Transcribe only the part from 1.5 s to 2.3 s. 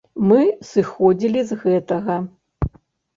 гэтага.